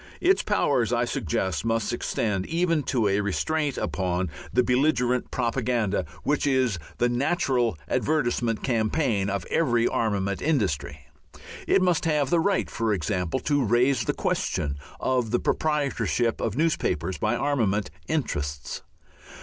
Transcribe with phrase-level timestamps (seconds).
[0.19, 6.47] Its powers, I suggest, must extend even to a restraint upon the belligerent propaganda which
[6.47, 11.01] is the natural advertisement campaign of every armament industry.
[11.67, 16.57] It must have the right, for example, to raise the question of the proprietorship of
[16.57, 18.81] newspapers by armament interests.